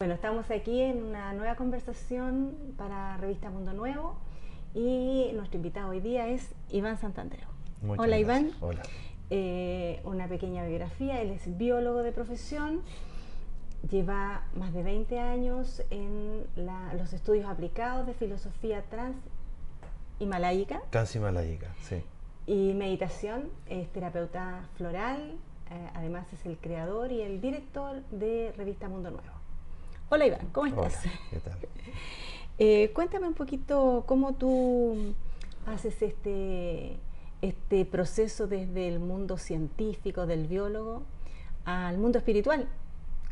[0.00, 4.16] Bueno, estamos aquí en una nueva conversación para Revista Mundo Nuevo
[4.72, 7.48] y nuestro invitado hoy día es Iván Santandero.
[7.84, 8.52] Hola Iván.
[8.60, 8.82] Hola.
[9.28, 12.82] Eh, una pequeña biografía, él es biólogo de profesión,
[13.90, 16.46] lleva más de 20 años en
[16.96, 19.16] los estudios aplicados de filosofía trans
[20.20, 20.80] himaláyica.
[20.90, 22.04] Transhimaláyica, sí.
[22.46, 25.32] Y meditación, es terapeuta floral,
[25.72, 29.37] eh, además es el creador y el director de Revista Mundo Nuevo.
[30.10, 31.02] Hola Iván, ¿cómo estás?
[31.30, 31.58] ¿qué tal?
[32.60, 35.14] Eh, cuéntame un poquito cómo tú
[35.64, 36.98] haces este,
[37.40, 41.04] este proceso desde el mundo científico del biólogo
[41.64, 42.68] al mundo espiritual.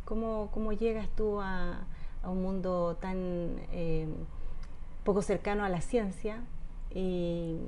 [0.04, 1.88] ¿Cómo, cómo llegas tú a,
[2.22, 4.06] un mundo tan eh,
[5.02, 6.44] poco cercano a la ciencia
[6.94, 7.58] y,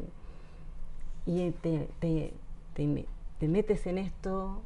[1.60, 4.62] te, te metes en esto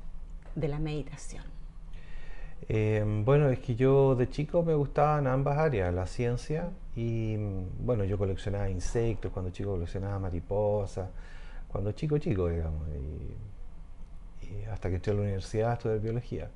[0.57, 1.52] de la meditación?
[2.69, 7.37] Em, bueno, es que yo de chico me gustaban ambas áreas, la ciencia y,
[7.81, 11.09] bueno, yo coleccionaba insectos, cuando chico coleccionaba mariposas,
[11.69, 16.51] cuando chico chico, digamos, y, hasta que entré a la universidad a estudiar biología,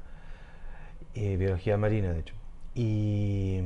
[1.14, 2.34] biología marina, de hecho.
[2.74, 3.60] Y,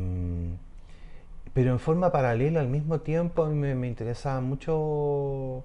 [1.53, 5.65] pero en forma paralela, al mismo tiempo, me, me interesaba mucho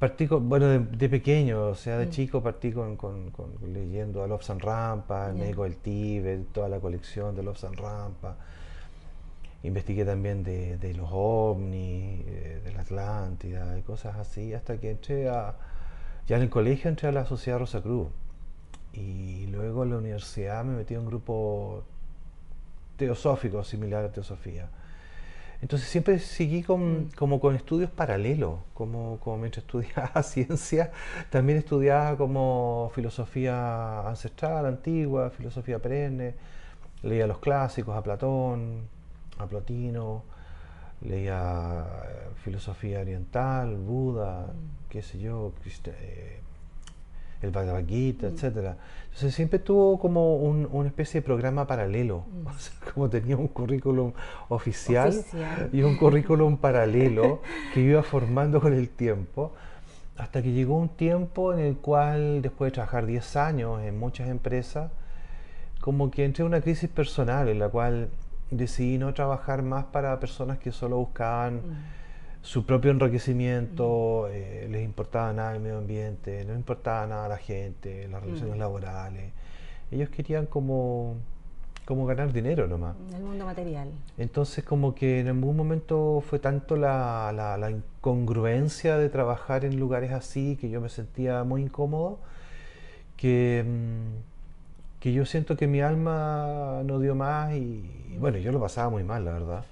[0.00, 2.10] Partí bueno, de, pequeño, o sea, de mm.
[2.10, 2.96] chico partí con,
[3.70, 7.76] leyendo a Love San Rampa, el médico del Tíbet, toda la colección de Love San
[7.76, 8.34] Rampa.
[9.62, 15.28] Investigué también de, los ovnis, eh, de la Atlántida y cosas así, hasta que entré
[15.28, 15.54] a,
[16.26, 18.08] ya en el colegio entré a la Sociedad Rosa Cruz.
[18.94, 21.84] Y luego en la universidad me metí en un grupo
[22.96, 24.70] teosófico similar a Teosofía
[25.62, 27.10] entonces siempre seguí con, mm.
[27.16, 30.90] como con estudios paralelos, como, como mientras estudiaba ciencia,
[31.30, 36.34] también estudiaba como filosofía ancestral, antigua, filosofía perenne,
[37.02, 38.88] leía los clásicos, a Platón,
[39.38, 40.24] a Plotino,
[41.02, 44.88] leía eh, filosofía oriental, Buda, mm.
[44.88, 45.52] qué sé yo,
[45.86, 46.40] eh,
[47.42, 48.34] el Bhagavad Gita, mm.
[48.34, 48.76] etcétera.
[49.04, 52.90] Entonces siempre tuvo como una especie de programa paralelo, mm.
[52.94, 54.12] como tenía un currículum
[54.48, 55.14] oficial,
[55.72, 57.42] y un currículum paralelo
[57.74, 59.52] que iba formando con el tiempo,
[60.16, 64.28] hasta que llegó un tiempo en el cual, después de trabajar 10 años en muchas
[64.28, 64.90] empresas,
[65.80, 68.10] como que entré en una crisis personal en la cual
[68.50, 71.56] decidí no trabajar más para personas que solo buscaban...
[71.56, 72.00] Mm
[72.42, 78.08] su propio enriquecimiento, eh, les importaba nada el medio ambiente, no importaba nada la gente,
[78.08, 78.58] las relaciones mm.
[78.58, 79.32] laborales.
[79.90, 81.16] Ellos querían como,
[81.84, 82.96] como ganar dinero nomás.
[83.14, 83.88] El mundo material.
[84.16, 90.12] Entonces como que en algún momento fue tanto la, la, incongruencia de trabajar en lugares
[90.12, 92.20] así que yo me sentía muy incómodo
[93.18, 98.60] que, mm, que yo siento que mi alma no dio más y bueno, yo lo
[98.60, 99.64] pasaba muy mal, la verdad.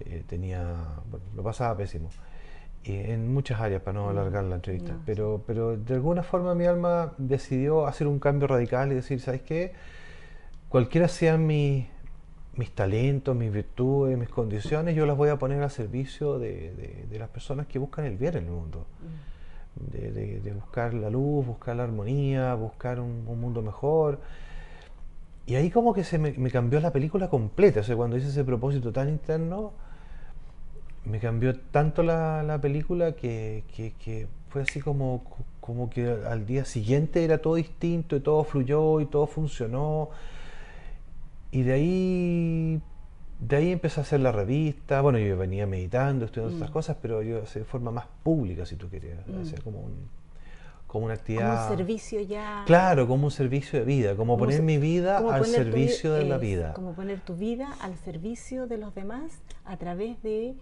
[0.00, 0.62] Eh, tenía,
[1.10, 2.10] bueno, lo pasaba pésimo.
[2.82, 4.10] Y en muchas áreas, para no mm.
[4.10, 4.96] alargar la entrevista.
[5.04, 9.42] pero, pero de alguna forma mi alma decidió hacer un cambio radical y decir, ¿sabes
[9.42, 9.72] qué?
[10.68, 11.86] Cualquiera sean mis,
[12.54, 17.18] mis talentos, mis virtudes, mis condiciones, yo las voy a poner al servicio de, de,
[17.18, 18.86] las personas que buscan el bien en el mundo.
[19.00, 19.30] Mm.
[19.92, 24.20] De, de, buscar la luz, buscar la armonía, buscar un, un mundo mejor.
[25.46, 27.80] Y ahí como que se me, me, cambió la película completa.
[27.80, 29.72] O sea, cuando hice ese propósito tan interno,
[31.04, 35.22] me cambió tanto la, la película que, que, fue así como,
[35.60, 40.10] como que al día siguiente era todo distinto y todo fluyó y todo funcionó.
[41.52, 42.80] Y de ahí,
[43.40, 45.00] de ahí empecé a hacer la revista.
[45.00, 46.70] Bueno, yo venía meditando, estudiando mm.
[46.70, 49.26] cosas, pero yo de forma más pública, si tú querías.
[49.26, 49.62] Mm.
[49.62, 49.88] como
[50.90, 51.68] como una actividad.
[51.68, 52.64] Como un servicio ya.
[52.66, 56.72] Claro, como un servicio de vida, como, poner mi vida al servicio de la vida.
[56.72, 59.30] Como poner tu vida al servicio de los demás
[59.64, 60.56] a través de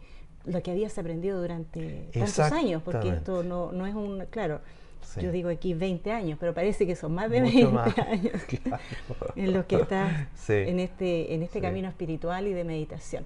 [0.49, 4.61] lo que habías aprendido durante tantos años, porque esto no, no es un, claro,
[5.21, 8.33] yo digo aquí 20 años, pero parece que son más de 20 años
[9.37, 13.25] en los que estás en este, en este camino espiritual y de meditación.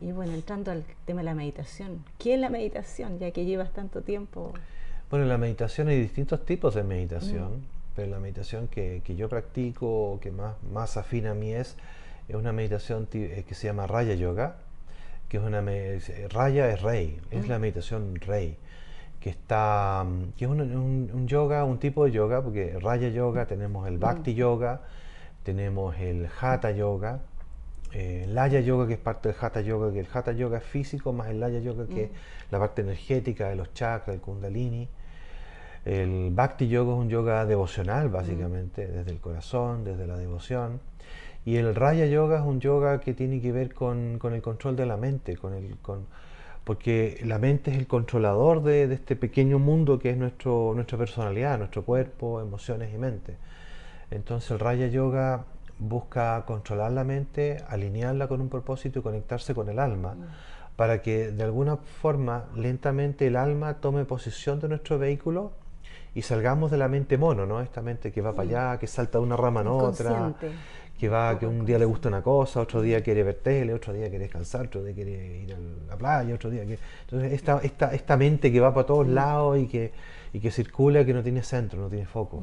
[0.00, 3.20] Y bueno, entrando al tema de la meditación, ¿qué es la meditación?
[3.20, 4.52] Ya que llevas tanto tiempo.
[5.08, 9.28] Bueno, en la meditación hay distintos tipos de meditación, pero la meditación que, que, yo
[9.28, 11.76] practico, que más, más afina a mí es,
[12.28, 14.56] es una meditación eh, que se llama Raya Yoga,
[15.28, 15.62] que es una
[16.30, 18.56] raya es rey, es la meditación rey,
[19.20, 23.98] que está que es un, yoga, un tipo de yoga, porque raya yoga tenemos el
[23.98, 24.80] bhakti yoga,
[25.42, 27.20] tenemos el hatha yoga,
[27.92, 31.12] eh, laya yoga que es parte del hatha yoga, que el hatha yoga es físico,
[31.12, 32.10] más el laya yoga que es
[32.50, 34.88] la parte energética de los chakras, el kundalini.
[35.84, 40.80] El bhakti yoga es un yoga devocional, básicamente, desde el corazón, desde la devoción.
[41.44, 44.86] Y el Raya Yoga es un yoga que tiene que ver con, el control de
[44.86, 46.06] la mente, con el, con,
[46.64, 50.98] porque la mente es el controlador de, de, este pequeño mundo que es nuestro, nuestra
[50.98, 53.36] personalidad, nuestro cuerpo, emociones y mente.
[54.10, 55.44] Entonces el Raya Yoga
[55.78, 60.76] busca controlar la mente, alinearla con un propósito y conectarse con el alma, mm.
[60.76, 65.52] para que de alguna forma lentamente el alma tome posesión de nuestro vehículo
[66.14, 67.60] y salgamos de la mente mono, ¿no?
[67.60, 68.50] Esta mente que va para mm.
[68.50, 70.34] allá, que salta de una rama en otra,
[70.98, 73.92] que va, que un día le gusta una cosa, otro día quiere ver tele, otro
[73.92, 75.58] día quiere descansar, otro día quiere ir a
[75.90, 76.82] la playa, otro día quiere...
[77.02, 79.14] Entonces esta, esta, esta mente que va para todos mm.
[79.14, 79.92] lados y que,
[80.32, 82.42] y que circula, que no tiene centro, no tiene foco.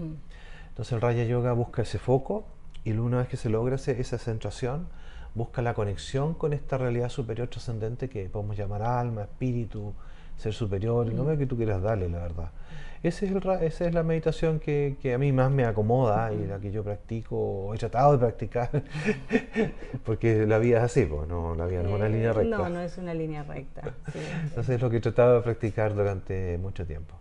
[0.70, 2.46] Entonces el Raya Yoga busca ese foco
[2.86, 4.88] y una vez que se logra esa centración,
[5.34, 9.94] busca la conexión con esta realidad superior trascendente que podemos llamar alma, espíritu,
[10.38, 12.52] ser superior, el nombre que tú quieras darle, la verdad.
[13.04, 16.48] Ese es el, esa es la meditación que, que, a mí más me acomoda y
[16.48, 18.70] la que yo practico, o he tratado de practicar,
[20.06, 22.58] porque la vida es así, pues, no, la vida no es una línea recta.
[22.58, 23.94] No, no es una línea recta.
[24.44, 27.16] Entonces es lo que he tratado de practicar durante mucho tiempo.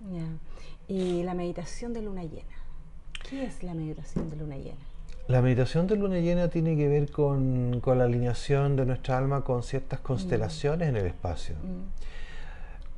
[0.89, 2.57] Y la meditación de luna llena.
[3.29, 4.95] ¿Qué es la meditación de luna llena?
[5.27, 9.63] La meditación de luna llena tiene que ver con, la alineación de nuestra alma con
[9.63, 10.03] ciertas mm.
[10.03, 11.57] constelaciones en el espacio.
[11.57, 12.05] Mm.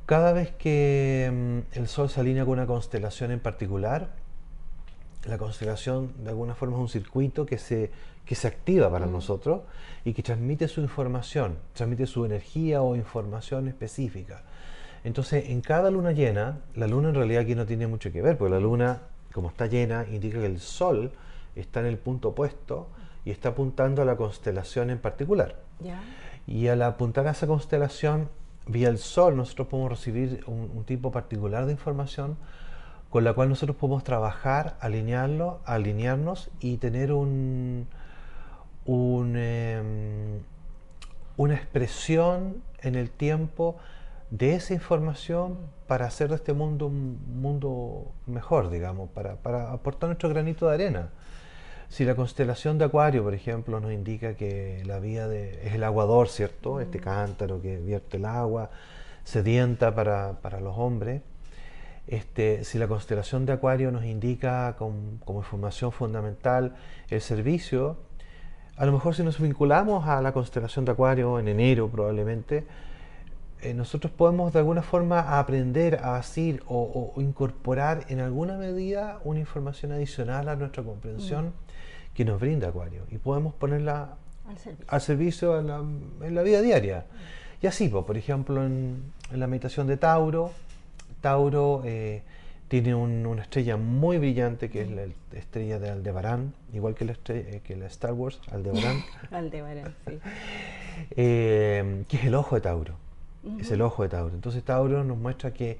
[0.07, 4.11] Cada vez que mm, el Sol se alinea con una constelación en particular,
[5.25, 7.91] la constelación de alguna forma es un circuito que se,
[8.23, 9.63] que se activa para nosotros
[10.05, 14.43] y que transmite su información, transmite su energía o información específica.
[15.03, 18.37] Entonces, en cada luna llena, la luna en realidad aquí no tiene mucho que ver,
[18.37, 19.01] porque la luna,
[19.33, 21.11] como está llena, indica que el Sol
[21.53, 22.87] está en el punto opuesto
[23.25, 25.57] y está apuntando a la constelación en particular.
[26.47, 28.29] Y al apuntar a esa constelación,
[28.67, 32.37] vía el Sol, nosotros podemos recibir un, tipo particular de información
[33.09, 37.85] con la cual nosotros podemos trabajar, alinearlo, alinearnos y tener em,
[41.37, 43.77] una expresión en el tiempo
[44.29, 50.09] de esa información para hacer de este mundo un mundo mejor, digamos, para, para aportar
[50.09, 51.09] nuestro granito de arena.
[51.89, 55.83] Si la constelación de Acuario, por ejemplo, nos indica que la vía de, es el
[55.83, 56.81] aguador, ¿cierto?
[56.81, 58.69] Este cántaro que vierte el agua,
[59.23, 61.21] sedienta para, para los hombres.
[62.07, 66.75] Este, si la constelación de Acuario nos indica como información fundamental
[67.09, 67.97] el servicio,
[68.77, 72.65] a lo mejor si nos vinculamos a la constelación de Acuario en enero probablemente,
[73.61, 79.39] eh, nosotros podemos de alguna forma aprender a decir o, incorporar en alguna medida una
[79.39, 81.66] información adicional a nuestra comprensión mm.
[82.17, 84.15] Que nos brinda Acuario y podemos ponerla
[84.87, 87.05] al servicio, en, la, vida diaria.
[87.61, 90.51] Y así, pues, por ejemplo, en, la meditación de Tauro,
[91.21, 92.23] Tauro eh,
[92.67, 95.03] tiene una estrella muy brillante que es la
[95.33, 99.03] estrella de Aldebarán, igual que la, eh, que la Star Wars, Aldebarán.
[99.31, 100.19] Aldebarán, sí.
[101.15, 103.07] que es el ojo de Tauro
[103.59, 104.33] es el ojo de Tauro.
[104.33, 105.77] Entonces Tauro nos muestra que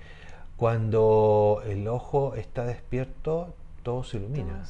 [0.56, 3.54] cuando el ojo está despierto,
[3.84, 4.63] todo se ilumina.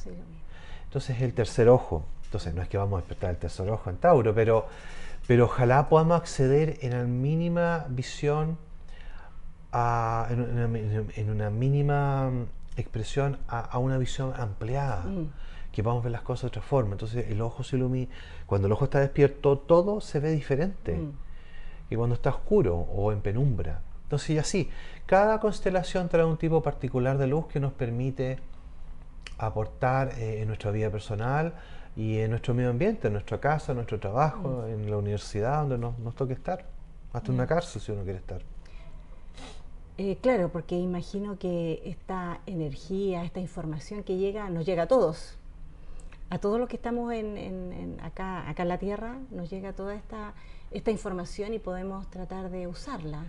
[0.97, 2.03] Entonces es el tercer ojo.
[2.25, 4.65] Entonces no es que vamos a despertar el tercer ojo en Tauro, pero,
[5.27, 8.57] pero ojalá podamos acceder en la mínima visión,
[9.71, 12.31] en, una, mínima
[12.77, 15.03] expresión a, una visión ampliada.
[15.03, 15.29] Mm.
[15.71, 16.93] que vamos a ver las cosas de otra forma.
[16.93, 18.11] Entonces el ojo se ilumina.
[18.47, 20.93] Cuando el ojo está despierto, todo se ve diferente.
[20.97, 21.27] Mm
[21.89, 23.81] y cuando está oscuro o en penumbra.
[24.03, 24.69] Entonces, y así,
[25.05, 28.39] cada constelación trae un tipo particular de luz que nos permite
[29.37, 31.53] aportar eh, en nuestra vida personal
[31.95, 34.69] y en nuestro medio ambiente, en nuestra casa, en nuestro trabajo, mm.
[34.71, 36.65] en la universidad, donde nos, nos toque estar,
[37.13, 37.47] hasta en una mm.
[37.47, 38.41] cárcel si uno quiere estar.
[39.97, 45.37] Eh, claro, porque imagino que esta energía, esta información que llega, nos llega a todos.
[46.29, 50.33] A todos los que estamos en, acá, acá en la Tierra, nos llega toda esta
[50.71, 53.25] esta información y podemos tratar de usarla,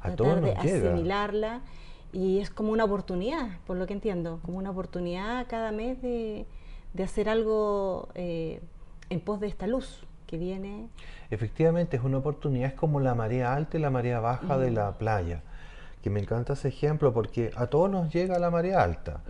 [0.00, 1.60] a tratar de asimilarla
[2.16, 6.46] y es como una oportunidad, por lo que entiendo, como una oportunidad cada mes de,
[7.04, 8.62] hacer algo eh,
[9.10, 10.88] en pos de esta luz que viene.
[11.30, 14.92] Efectivamente, es una oportunidad, es como la marea alta y la marea baja de la
[14.92, 15.42] playa.
[16.00, 19.20] Que me encanta ese ejemplo porque a todos nos llega la marea alta,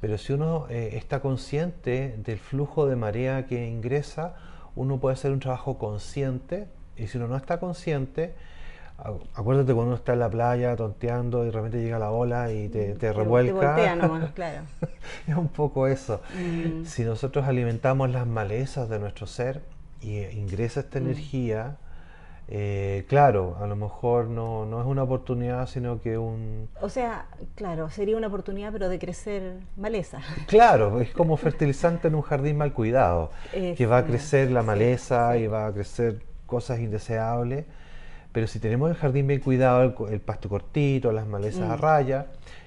[0.00, 4.34] pero si uno eh, está consciente del flujo de marea que ingresa,
[4.74, 6.66] uno puede hacer un trabajo consciente
[6.96, 8.34] y si uno no está consciente,
[8.98, 12.68] acuérdate cuando uno está en la playa tonteando y de repente llega la ola y
[12.68, 13.76] te, te revuelca.
[13.76, 13.82] Te
[14.34, 14.62] claro.
[15.26, 16.20] es un poco eso.
[16.34, 16.84] Mm.
[16.84, 19.62] Si nosotros alimentamos las malezas de nuestro ser
[20.00, 21.02] y ingresa esta mm.
[21.02, 21.76] energía,
[22.48, 26.68] eh, claro, a lo mejor no, no, es una oportunidad, sino que un...
[26.80, 27.26] O sea,
[27.56, 30.20] claro, sería una oportunidad, pero de crecer maleza.
[30.46, 35.36] Claro, es como fertilizante en un jardín mal cuidado, que va a crecer la maleza
[35.36, 37.66] y va a crecer cosas indeseables.
[38.36, 41.80] Pero si tenemos el jardín bien cuidado, el, pasto cortito, las malezas a mm.
[41.80, 42.26] raya,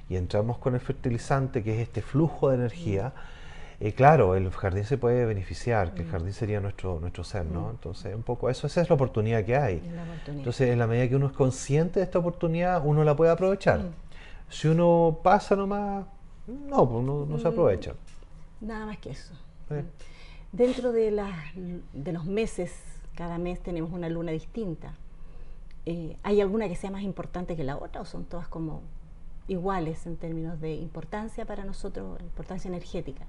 [0.09, 3.85] y entramos con el fertilizante, que es este flujo de energía, mm.
[3.85, 6.11] Eh, claro, el jardín se puede beneficiar, que el mm.
[6.11, 7.69] jardín sería nuestro, nuestro ser, ¿no?
[7.69, 9.83] Entonces, un poco eso, esa es la oportunidad que hay.
[10.25, 13.79] Entonces, en la medida que uno es consciente de esta oportunidad, uno la puede aprovechar.
[13.79, 13.93] Mm.
[14.49, 16.03] Si uno pasa nomás,
[16.47, 17.93] no, pues no, se aprovecha.
[18.59, 19.35] Nada más que eso.
[20.51, 21.23] Dentro de,
[21.93, 22.73] de los meses,
[23.13, 24.95] cada mes tenemos una luna distinta.
[25.91, 28.83] Eh, ¿Hay alguna que sea más importante que la otra o son todas como
[29.47, 33.25] iguales en términos de importancia para nosotros, importancia energética?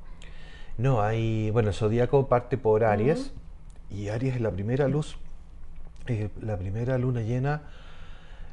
[0.77, 3.33] No, hay, bueno, el zodíaco parte por Aries
[3.89, 5.17] y Aries es la primera luz,
[6.43, 7.63] la primera luna llena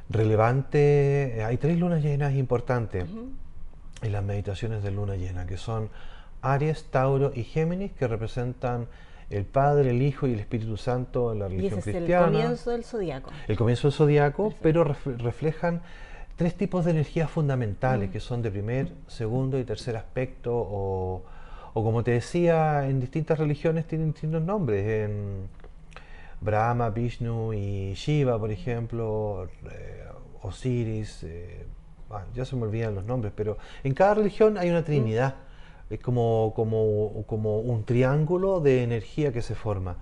[0.08, 1.44] relevante.
[1.44, 3.04] Hay tres lunas llenas importantes
[4.00, 5.90] en las meditaciones de luna llena, que son
[6.40, 8.88] Aries, Tauro y Géminis, que representan
[9.30, 12.06] el Padre, el Hijo y el Espíritu Santo en la religión cristiana.
[12.06, 13.30] Es el comienzo del zodiaco.
[13.46, 15.82] El comienzo del zodiaco, pero reflejan
[16.36, 21.22] tres tipos de energías fundamentales, que son de primer, segundo y tercer aspecto o
[21.78, 24.84] o como te decía, en distintas religiones tienen distintos nombres.
[24.84, 25.48] En
[26.40, 30.04] Brahma, Vishnu y Shiva, por ejemplo, eh,
[30.42, 31.66] Osiris, eh,
[32.34, 35.36] ya se me olvidan los nombres, pero en cada religión hay una trinidad.
[35.90, 39.96] Es como, como, como un triángulo de energía que se forma.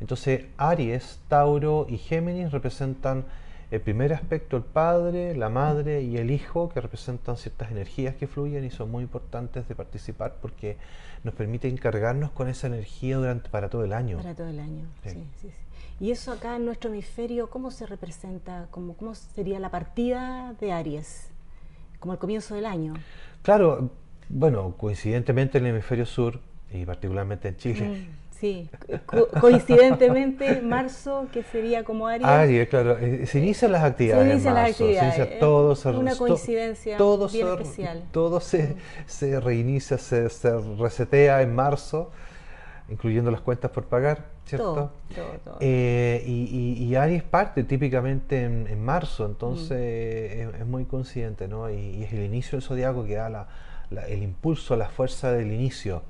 [0.00, 3.24] Entonces, Aries, Tauro y Géminis representan
[3.70, 8.26] el primer aspecto, el padre, la madre y el hijo, que representan ciertas energías que
[8.26, 10.76] fluyen y son muy importantes de participar porque
[11.22, 14.16] nos permite encargarnos con esa energía durante para todo el año.
[14.16, 15.10] Para todo el año, sí.
[15.10, 15.50] Sí, sí,
[16.00, 18.66] Y eso acá en nuestro hemisferio, ¿cómo se representa?
[18.70, 21.28] ¿Cómo, ¿Cómo sería la partida de Aries?
[22.00, 22.94] Como el comienzo del año.
[23.42, 23.90] Claro,
[24.30, 26.40] bueno, coincidentemente en el hemisferio sur,
[26.72, 28.20] y particularmente en Chile, mm.
[28.40, 28.70] Sí,
[29.38, 32.26] coincidentemente, marzo, que sería como Aries.
[32.26, 32.96] Aries, claro.
[32.96, 34.24] Eh, se inician las actividades.
[34.24, 35.14] Se inician las actividades.
[35.14, 38.02] Se inicia todo, se, una coincidencia todo bien especial.
[38.12, 40.30] Todo se, se reinicia, se,
[40.78, 42.12] resetea en marzo,
[42.88, 44.74] incluyendo las cuentas por pagar, ¿cierto?
[44.74, 45.56] Todo, todo, todo.
[45.60, 50.62] Eh, y, y, Aries parte típicamente en, marzo, entonces mm.
[50.62, 51.68] es, muy coincidente, ¿no?
[51.68, 53.48] Y, es el inicio del zodiaco que da
[53.90, 56.02] la, el impulso, la fuerza del inicio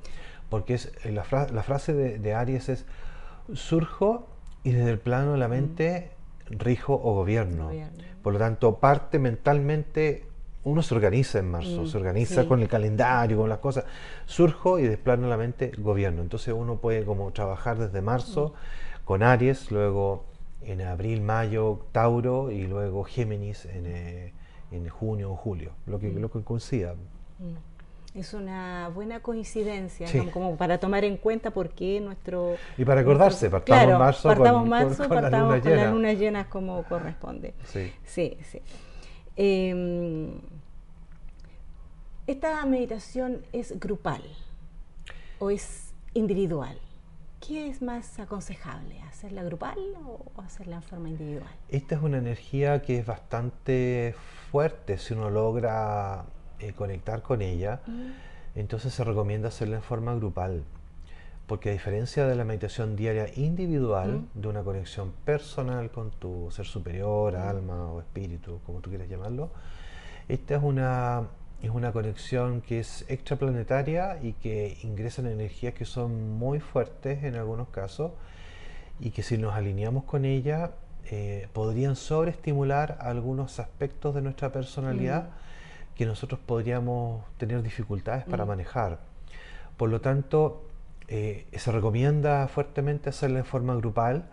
[0.51, 2.85] porque es, eh, la, frase de, Aries es,
[3.53, 4.27] surjo
[4.63, 6.11] y desde el plano de la mente
[6.49, 7.71] rijo o gobierno.
[8.21, 10.25] Por lo tanto, parte mentalmente,
[10.65, 13.85] uno se organiza en marzo, mm, se organiza con el calendario, con las cosas,
[14.25, 16.21] surjo y desde el plano de la mente gobierno.
[16.21, 19.05] Entonces uno puede como trabajar desde marzo mm.
[19.05, 20.25] con Aries, luego
[20.63, 24.33] en abril, mayo, Tauro y luego Géminis en, eh,
[24.89, 26.19] junio o julio, lo que, mm.
[26.19, 26.95] lo que coincida.
[28.13, 32.55] Es una buena coincidencia, como, para tomar en cuenta por qué nuestro...
[32.77, 36.83] Y para acordarse, partamos claro, marzo, partamos con, marzo, partamos con las lunas llenas como
[36.83, 37.53] corresponde.
[37.65, 38.37] Sí, sí.
[38.43, 38.61] sí.
[39.37, 40.41] Em,
[42.27, 44.21] ¿Esta meditación es grupal
[45.39, 46.77] o es individual?
[47.45, 49.01] ¿Qué es más aconsejable?
[49.01, 51.51] ¿Hacerla grupal o hacerla en forma individual?
[51.69, 54.13] Esta es una energía que es bastante
[54.51, 56.25] fuerte si uno logra
[56.61, 58.59] eh, conectar con ella, mm.
[58.59, 60.63] entonces se recomienda hacerla en forma grupal.
[61.47, 64.41] Porque a diferencia de la meditación diaria individual, mm.
[64.41, 67.37] de una conexión personal con tu ser superior, mm.
[67.37, 69.49] alma o espíritu, como tú quieras llamarlo,
[70.29, 71.27] esta es una,
[71.61, 77.23] es una conexión que es extraplanetaria y que ingresa en energías que son muy fuertes
[77.23, 78.11] en algunos casos
[78.99, 80.71] y que si nos alineamos con ella
[81.05, 85.31] eh, podrían sobreestimular algunos aspectos de nuestra personalidad
[86.01, 88.47] que nosotros podríamos tener dificultades para mm.
[88.47, 89.01] manejar.
[89.77, 90.63] Por lo tanto,
[91.07, 94.25] eh, se recomienda fuertemente hacerla en forma grupal,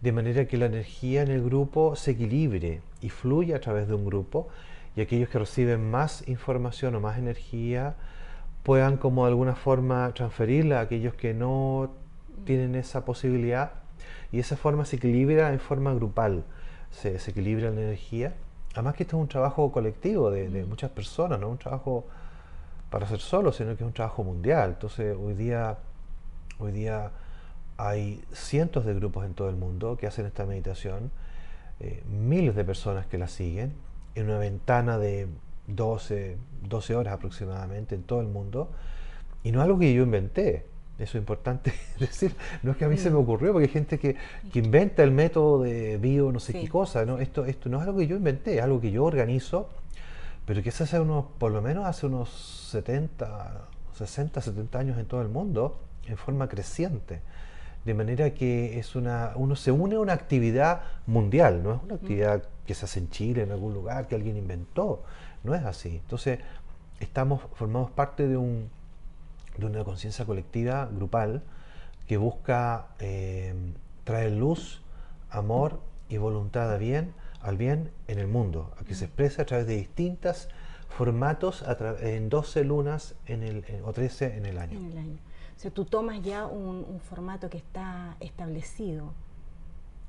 [0.00, 3.94] de manera que la energía en el grupo se equilibre y fluya a través de
[3.94, 4.46] un grupo,
[4.94, 7.96] y aquellos que reciben más información o más energía
[8.62, 11.90] puedan como de alguna forma transferirla a aquellos que no
[12.44, 13.72] tienen esa posibilidad,
[14.30, 16.44] y esa forma se equilibra en forma grupal,
[16.92, 18.34] se, se equilibra la energía
[18.74, 22.04] Además que esto es un trabajo colectivo de, muchas personas, no un trabajo
[22.90, 24.70] para hacer solo, sino que es un trabajo mundial.
[24.70, 25.78] Entonces hoy día,
[26.58, 27.10] hoy día
[27.76, 31.10] hay cientos de grupos en todo el mundo que hacen esta meditación,
[31.80, 33.74] eh, miles de personas que la siguen,
[34.14, 35.28] en una ventana de
[35.68, 36.36] 12,
[36.68, 38.70] 12 horas aproximadamente en todo el mundo.
[39.44, 40.66] Y no es algo que yo inventé.
[40.98, 42.34] Eso es importante decir.
[42.62, 44.16] No es que a mí se me ocurrió, porque hay gente que,
[44.52, 47.04] que inventa el método de bio, no sé qué cosa.
[47.04, 47.18] ¿no?
[47.18, 49.68] Esto, esto no es algo que yo inventé, es algo que yo organizo,
[50.44, 52.30] pero que se hace unos, por lo menos hace unos
[52.70, 57.20] 70, 60, 70 años en todo el mundo, en forma creciente.
[57.84, 61.94] De manera que es una, uno se une a una actividad mundial, no es una
[61.94, 65.04] actividad que se hace en Chile, en algún lugar, que alguien inventó.
[65.44, 65.96] No es así.
[65.96, 66.40] Entonces,
[66.98, 68.68] estamos, formamos parte de un
[69.58, 71.42] de una conciencia colectiva grupal
[72.06, 73.54] que busca eh,
[74.04, 74.80] traer luz,
[75.30, 77.12] amor y voluntad a bien,
[77.42, 80.48] al bien en el mundo, que se exprese a través de distintos
[80.88, 81.64] formatos
[82.00, 84.80] en 12 lunas en el, o 13 en el año.
[84.80, 89.12] O sea, tú tomas ya un, formato que está establecido.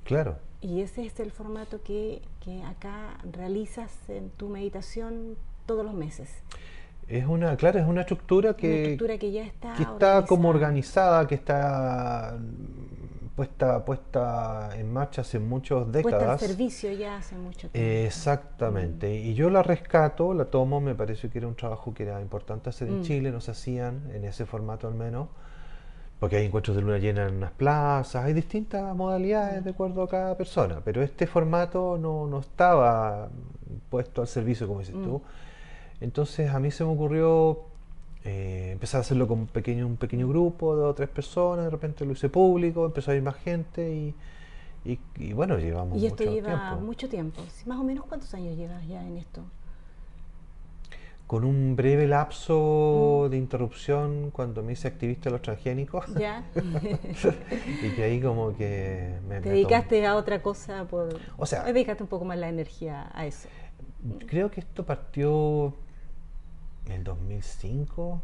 [0.04, 0.38] Claro.
[0.62, 6.30] Y ese es el formato que, que acá realizas en tu meditación todos los meses.
[7.10, 11.36] Es una, claro, es una estructura que, que ya está, que está como organizada, que
[11.36, 12.38] está
[13.40, 16.24] puesta, puesta en marcha hace muchas décadas.
[16.24, 17.80] Puesta en servicio ya hace mucho tiempo.
[18.06, 19.16] exactamente.
[19.16, 22.70] Y yo la rescato, la tomo, me parece que era un trabajo que era importante
[22.70, 23.04] hacer en mm.
[23.04, 25.30] Chile, no se hacían en ese formato al menos,
[26.20, 30.10] porque hay encuentros de luna llena en unas plazas, hay distintas modalidades de acuerdo a
[30.10, 33.30] cada persona, pero este formato no, no estaba
[33.90, 35.49] puesto al servicio, como dices tú mm.
[36.02, 37.70] Entonces a mí se me ocurrió
[38.26, 41.72] eh, empezar a hacerlo con un pequeño, un pequeño grupo, dos o tres personas, de
[41.72, 44.16] repente lo hice público, empezó a ir más gente y,
[45.18, 47.42] y, bueno, llevamos Y esto lleva mucho tiempo.
[47.66, 49.44] Más o menos cuántos años llevas ya en esto.
[51.28, 53.30] Con un breve lapso mm.
[53.30, 56.06] de interrupción cuando me hice activista de los transgénicos.
[56.16, 56.44] Ya.
[56.56, 59.40] y que ahí como que me...
[59.42, 61.20] Te dedicaste a otra cosa por...
[61.38, 61.64] O sea...
[61.64, 63.48] Dedicaste un poco más la energía a eso.
[64.28, 65.76] Creo que esto partió
[66.86, 68.22] en el 2005,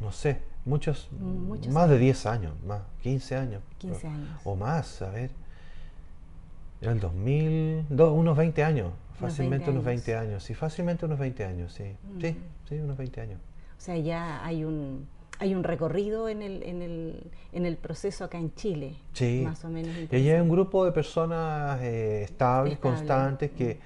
[0.00, 3.62] no sé, muchos, mm, más de 10 años, más, 15 años.
[3.78, 4.40] 15 años.
[4.44, 5.30] O más, a ver.
[6.80, 10.42] Era el 2000, unos 20 años, fácilmente unos 20 años.
[10.42, 11.96] sí, fácilmente unos 20 años, sí.
[12.20, 12.68] Sí, mm.
[12.68, 13.40] sí, unos 20 años.
[13.78, 15.06] O sea, ya hay un,
[15.38, 18.96] hay un recorrido en el, en, el, en el proceso acá en Chile.
[19.12, 19.42] Sí.
[19.44, 19.94] Más o menos.
[20.10, 23.78] Y hay un grupo de personas eh, estables, constantes, que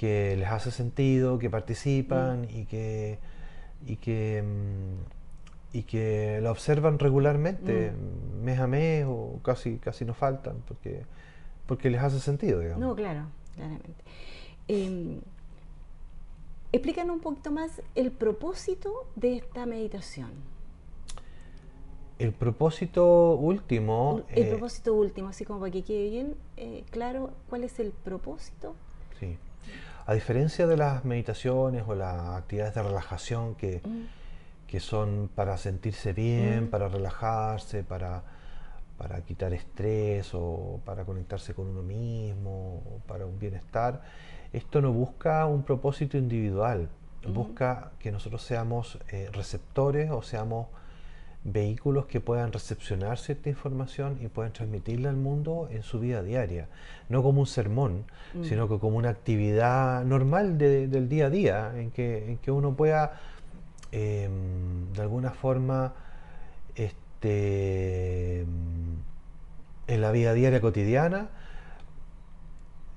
[0.00, 2.58] que les hace sentido, que participan mm.
[2.58, 3.18] y que
[3.86, 8.42] y que mm, y que la observan regularmente, mm.
[8.42, 11.02] mes a mes o casi casi no faltan porque
[11.66, 12.80] porque les hace sentido, digamos.
[12.80, 14.02] No, claro, claramente.
[14.68, 15.20] Eh,
[16.72, 20.30] explícanos un poquito más el propósito de esta meditación.
[22.18, 24.22] El propósito último.
[24.30, 27.92] El eh, propósito último, así como para que quede bien eh, claro cuál es el
[27.92, 28.74] propósito.
[29.18, 29.36] Sí.
[30.10, 34.78] A diferencia de las meditaciones o las actividades de relajación que, mm.
[34.80, 36.66] son para sentirse bien, mm.
[36.70, 38.24] para relajarse, para,
[38.98, 44.02] para quitar estrés o para conectarse con uno mismo, o para un bienestar,
[44.52, 46.88] esto no busca un propósito individual,
[47.24, 47.32] mm.
[47.32, 50.66] busca que nosotros seamos eh, receptores o seamos
[51.44, 56.68] vehículos que puedan recepcionar cierta información y puedan transmitirla al mundo en su vida diaria.
[57.08, 58.44] No como un sermón, mm.
[58.44, 62.76] sino que como una actividad normal del día a día, en que, en que uno
[62.76, 63.20] pueda
[63.92, 65.94] em, de alguna forma
[66.74, 71.30] este, en la vida diaria cotidiana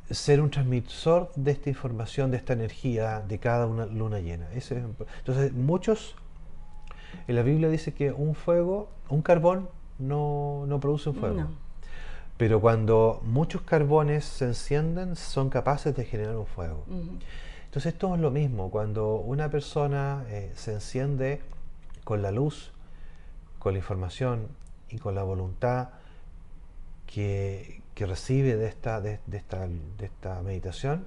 [0.10, 4.48] ser un transmisor de esta información, de esta energía de cada una luna llena.
[4.52, 6.16] entonces, muchos
[7.28, 11.47] en la Biblia dice que un fuego, un carbón, no, produce un fuego.
[12.38, 16.84] Pero cuando muchos carbones se encienden, son capaces de generar un fuego.
[17.65, 18.69] Entonces esto es lo mismo.
[18.69, 21.41] Cuando una persona eh, se enciende
[22.04, 22.71] con la luz,
[23.60, 24.47] con la información
[24.89, 25.89] y con la voluntad
[27.06, 31.06] que, recibe de esta, de, esta, de esta meditación,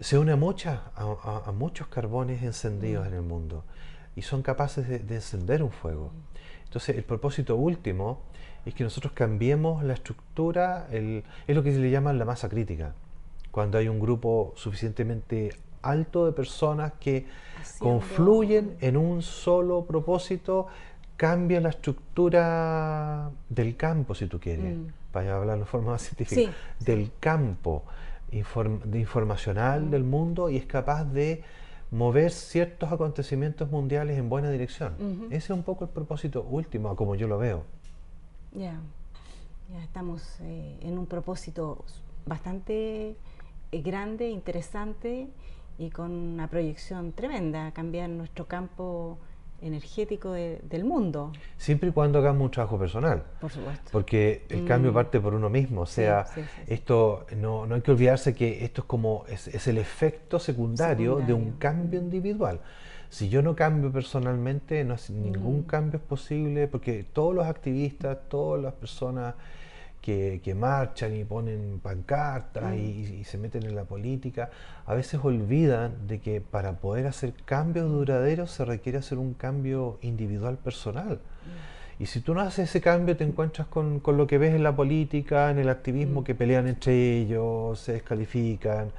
[0.00, 3.64] se une a, a, muchos carbones encendidos en el mundo
[4.16, 6.10] y son capaces de, encender un fuego.
[6.64, 8.22] Entonces el propósito último
[8.64, 11.22] es que nosotros cambiemos la estructura, es
[11.54, 12.94] lo que se le llama la masa crítica.
[13.52, 15.50] Cuando hay un grupo suficientemente
[15.82, 17.26] alto de personas que
[17.78, 20.66] confluyen en un solo propósito,
[21.16, 24.86] cambia la estructura del campo, si tú quieres, mm.
[25.12, 26.50] para hablar de forma más científica,
[26.80, 27.84] del campo
[28.32, 29.90] informacional mm.
[29.90, 31.42] del mundo y es capaz de
[31.90, 35.26] mover ciertos acontecimientos mundiales en buena dirección.
[35.26, 37.64] Ese es un poco el propósito último, como yo lo veo.
[38.52, 38.80] Ya,
[39.72, 41.84] ya estamos eh, en un propósito
[42.24, 43.16] bastante
[43.72, 45.28] eh, grande, interesante
[45.78, 49.18] y con una proyección tremenda, cambiar nuestro campo
[49.60, 51.32] energético del mundo.
[51.56, 53.24] Siempre y cuando hagamos un trabajo personal.
[53.40, 53.90] Por supuesto.
[53.90, 54.94] Porque el cambio mm.
[54.94, 55.82] parte por uno mismo.
[55.82, 56.26] O sea,
[56.66, 61.32] esto no, no, hay que olvidarse que esto es como es, el efecto secundario, de
[61.32, 62.60] un cambio individual.
[63.08, 65.66] Si yo no cambio personalmente, no ningún mm.
[65.66, 69.34] cambio es posible, porque todos los activistas, todas las personas
[70.06, 74.50] que, marchan y ponen pancartas y, se meten en la política,
[74.86, 79.98] a veces olvidan de que para poder hacer cambios duraderos se requiere hacer un cambio
[80.02, 81.14] individual personal.
[81.14, 82.02] Mm.
[82.02, 84.76] Y si tú no haces ese cambio, te encuentras con, lo que ves en la
[84.76, 86.24] política, en el activismo, mm.
[86.24, 88.92] que pelean entre ellos, se descalifican,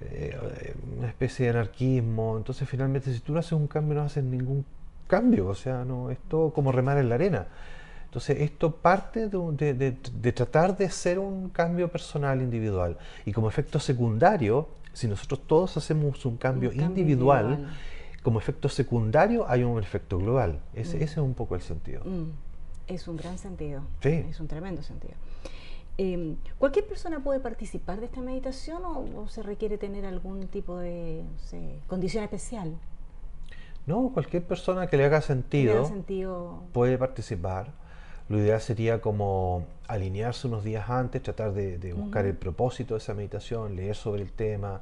[0.00, 2.38] eh, una especie de anarquismo.
[2.38, 4.64] Entonces, finalmente, si tú no haces un cambio, no haces ningún
[5.08, 5.48] cambio.
[5.48, 7.46] O sea, no es todo como remar en la arena.
[8.06, 12.96] Entonces, esto parte de, tratar de hacer un cambio personal individual.
[13.24, 17.68] Y como efecto secundario, si nosotros todos hacemos un cambio, individual,
[18.22, 20.60] como efecto secundario hay un efecto global.
[20.72, 21.02] Ese, mm.
[21.02, 22.04] es un poco el sentido.
[22.04, 22.30] Mm.
[22.86, 23.82] Es un gran sentido.
[24.00, 25.14] Es un tremendo sentido.
[25.98, 31.24] Em, ¿Cualquier persona puede participar de esta meditación o, se requiere tener algún tipo de
[31.86, 32.78] condición especial?
[33.86, 36.64] No, cualquier persona que le haga sentido, sentido...
[36.72, 37.72] puede participar
[38.28, 43.14] lo ideal sería como alinearse unos días antes, tratar de, buscar el propósito de esa
[43.14, 44.80] meditación, leer sobre el tema,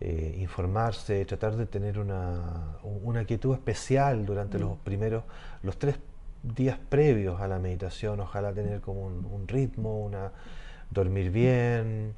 [0.00, 5.24] eh, informarse, tratar de tener una, una quietud especial durante los primeros,
[5.62, 5.96] los tres
[6.42, 10.32] días previos a la meditación, ojalá tener como un, ritmo, una,
[10.90, 12.12] dormir bien,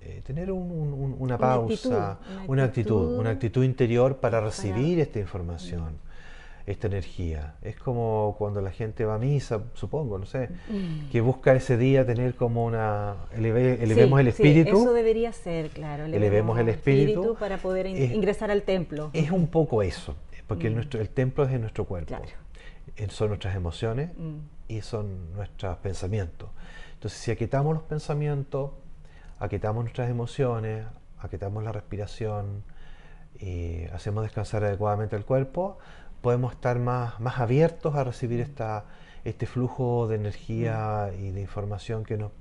[0.00, 6.04] eh, tener una pausa, una actitud, una actitud, interior para recibir esta información
[6.66, 7.56] esta energía.
[7.62, 11.10] Es como cuando la gente va a misa, supongo, no sé, mm.
[11.10, 13.16] que busca ese día tener como una...
[13.34, 14.76] elevemos el espíritu.
[14.76, 16.04] Sí, eso debería ser, claro.
[16.04, 19.10] Elevemos, el espíritu, para poder ingresar al templo.
[19.12, 20.76] Es un poco eso, porque el, mm.
[20.76, 22.16] nuestro, el templo es en nuestro cuerpo.
[23.08, 24.38] Son nuestras emociones mm.
[24.68, 26.48] y son nuestros pensamientos.
[26.94, 28.70] Entonces, si aquitamos los pensamientos,
[29.38, 30.86] aquitamos nuestras emociones,
[31.18, 32.62] aquitamos la respiración,
[33.38, 35.78] y hacemos descansar adecuadamente el cuerpo,
[36.24, 38.86] podemos estar más, más abiertos a recibir esta,
[39.24, 41.22] este flujo de energía mm.
[41.22, 42.32] y de información que nos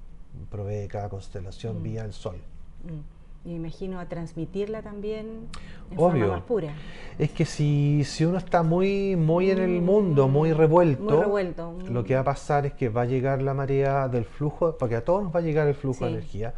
[0.49, 1.83] provee cada constelación mm.
[1.83, 2.37] vía el Sol.
[2.85, 3.45] Mm.
[3.45, 5.49] Me imagino a transmitirla también
[5.91, 6.73] en Forma más pura.
[7.19, 12.05] Es que si, si uno está muy, muy en el mundo, muy revuelto, revuelto, lo
[12.05, 15.03] que va a pasar es que va a llegar la marea del flujo, porque a
[15.03, 16.53] todos nos va a llegar el flujo de energía,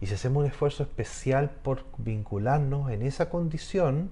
[0.00, 4.10] y si hacemos un esfuerzo especial por vincularnos en esa condición,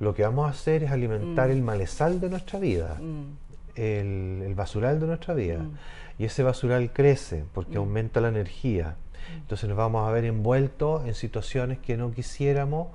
[0.00, 1.52] lo que vamos a hacer es alimentar mm.
[1.52, 3.76] el malezal de nuestra vida, mm.
[3.76, 5.58] el, basural de nuestra vida.
[5.58, 5.74] Mm.
[6.18, 8.96] Y ese basural crece porque aumenta la energía.
[9.34, 12.88] Entonces nos vamos a ver envueltos en situaciones que no quisiéramos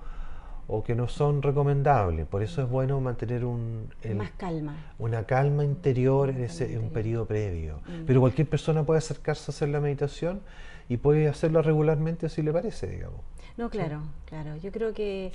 [0.67, 2.25] o que no son recomendables.
[2.25, 4.75] Por eso es bueno mantener un, Más calma.
[4.97, 7.79] una calma interior en, ese, un periodo previo.
[8.07, 10.41] Pero cualquier persona puede acercarse a hacer la meditación
[10.89, 13.21] y puede hacerla regularmente si le parece, digamos.
[13.57, 14.57] No, claro, claro.
[14.57, 15.31] Yo creo que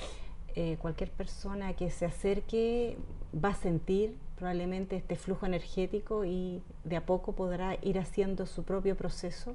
[0.56, 2.96] eh, cualquier persona que se acerque
[3.32, 8.64] va a sentir probablemente este flujo energético y de a poco podrá ir haciendo su
[8.64, 9.54] propio proceso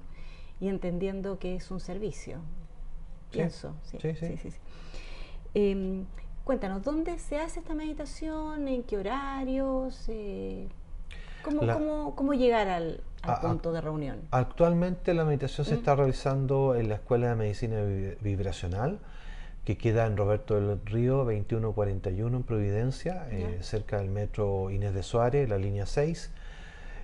[0.59, 2.37] y entendiendo que es un servicio.
[3.31, 4.49] Pienso, sí, sí, sí.
[5.53, 6.05] Em,
[6.43, 8.67] cuéntanos, ¿dónde se hace esta meditación?
[8.67, 10.05] ¿En qué horarios?
[10.07, 10.69] Eh,
[11.43, 13.01] ¿cómo, llegar al,
[13.41, 14.21] punto de reunión?
[14.31, 17.81] Actualmente la meditación se está realizando en la Escuela de Medicina
[18.21, 18.99] Vibracional
[19.65, 25.01] que queda en Roberto del Río 2141 en Providencia, eh, cerca del metro Inés de
[25.01, 26.31] Suárez, la línea 6.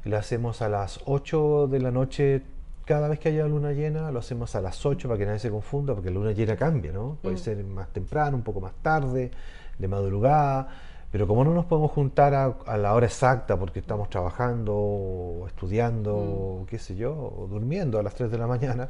[0.06, 2.44] La hacemos a las 8 de la noche
[2.86, 5.50] cada vez que haya luna llena, lo hacemos a las 8 para que nadie se
[5.50, 7.18] confunda, porque la luna llena cambia, ¿no?
[7.22, 7.40] Puede mm.
[7.40, 9.32] ser más temprano, un poco más tarde,
[9.78, 10.68] de madrugada,
[11.12, 16.16] pero como no nos podemos juntar a, la hora exacta porque estamos trabajando o estudiando,
[16.16, 16.66] o mm.
[16.68, 18.90] qué sé yo, o durmiendo a las 3 de la mañana,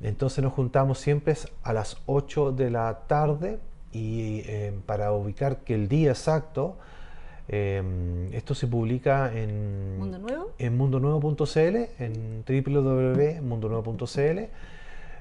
[0.00, 3.58] entonces nos juntamos siempre a las 8 de la tarde
[3.92, 6.76] y eh, para ubicar que el día exacto,
[7.48, 14.38] em, esto se publica en Mundo Nuevo, en mundonuevo.cl, en www.mundonuevo.cl,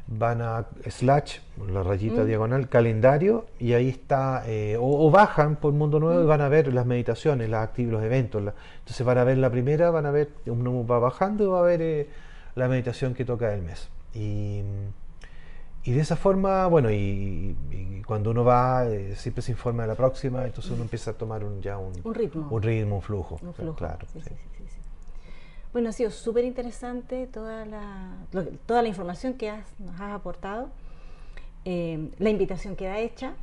[0.08, 1.40] van a slash,
[1.72, 2.26] la rayita mm.
[2.28, 6.28] diagonal, calendario, y ahí está, eh, o, bajan por Mundo Nuevo y mm.
[6.28, 8.42] van a ver las meditaciones, las los eventos.
[8.80, 11.64] entonces van a ver la primera, van a ver, uno va bajando y va a
[11.64, 12.10] ver eh,
[12.56, 13.90] la meditación que toca el mes.
[14.16, 14.64] Y,
[15.86, 17.56] de esa forma, bueno, y,
[18.08, 21.44] cuando uno va, eh, siempre se informa de la próxima, entonces uno empieza a tomar
[21.44, 22.48] un, ya un, ritmo.
[22.50, 23.40] Un ritmo, un flujo.
[23.76, 24.08] Claro.
[25.74, 28.16] bueno, ha sido súper interesante toda la,
[28.66, 30.70] toda la información que nos has aportado.
[31.66, 33.34] Eh, la invitación queda hecha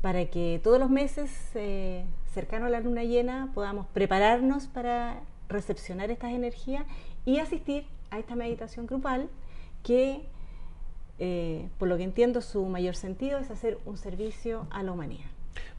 [0.00, 6.10] para que todos los meses eh, cercano a la luna llena podamos prepararnos para recepcionar
[6.10, 6.84] estas energías
[7.24, 9.28] y asistir a esta meditación grupal
[9.82, 10.26] que,
[11.18, 15.26] eh, por lo que entiendo, su mayor sentido es hacer un servicio a la humanidad.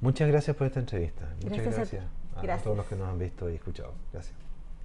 [0.01, 1.29] Muchas gracias por esta entrevista.
[1.43, 2.03] Muchas Gracias
[2.35, 3.93] a gracias todos los que nos han visto y escuchado.
[4.13, 4.35] Gracias.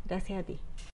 [0.07, 0.59] Gracias a ti.